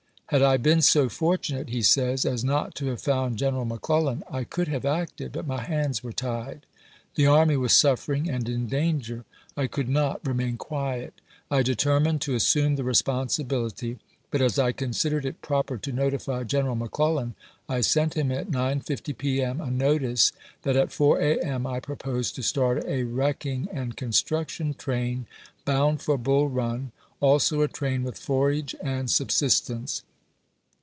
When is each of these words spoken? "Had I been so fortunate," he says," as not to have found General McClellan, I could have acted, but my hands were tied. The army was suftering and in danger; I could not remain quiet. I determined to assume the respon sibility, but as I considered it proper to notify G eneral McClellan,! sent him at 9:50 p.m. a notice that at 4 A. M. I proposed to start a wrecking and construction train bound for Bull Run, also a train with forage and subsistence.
"Had 0.31 0.41
I 0.43 0.55
been 0.55 0.81
so 0.81 1.09
fortunate," 1.09 1.67
he 1.67 1.81
says," 1.81 2.23
as 2.25 2.41
not 2.41 2.73
to 2.75 2.85
have 2.85 3.01
found 3.01 3.37
General 3.37 3.65
McClellan, 3.65 4.23
I 4.31 4.45
could 4.45 4.69
have 4.69 4.85
acted, 4.85 5.33
but 5.33 5.45
my 5.45 5.61
hands 5.61 6.05
were 6.05 6.13
tied. 6.13 6.65
The 7.15 7.25
army 7.27 7.57
was 7.57 7.73
suftering 7.73 8.29
and 8.29 8.47
in 8.47 8.67
danger; 8.67 9.25
I 9.57 9.67
could 9.67 9.89
not 9.89 10.25
remain 10.25 10.55
quiet. 10.55 11.15
I 11.51 11.63
determined 11.63 12.21
to 12.21 12.33
assume 12.33 12.77
the 12.77 12.83
respon 12.83 13.27
sibility, 13.27 13.97
but 14.29 14.41
as 14.41 14.57
I 14.57 14.71
considered 14.71 15.25
it 15.25 15.41
proper 15.41 15.77
to 15.79 15.91
notify 15.91 16.45
G 16.45 16.55
eneral 16.59 16.77
McClellan,! 16.77 17.35
sent 17.81 18.13
him 18.13 18.31
at 18.31 18.49
9:50 18.49 19.17
p.m. 19.17 19.59
a 19.59 19.69
notice 19.69 20.31
that 20.61 20.77
at 20.77 20.93
4 20.93 21.19
A. 21.19 21.39
M. 21.41 21.67
I 21.67 21.81
proposed 21.81 22.35
to 22.35 22.41
start 22.41 22.85
a 22.85 23.03
wrecking 23.03 23.67
and 23.69 23.97
construction 23.97 24.75
train 24.75 25.25
bound 25.65 26.01
for 26.01 26.17
Bull 26.17 26.47
Run, 26.47 26.93
also 27.19 27.59
a 27.63 27.67
train 27.67 28.03
with 28.03 28.17
forage 28.17 28.73
and 28.81 29.11
subsistence. 29.11 30.03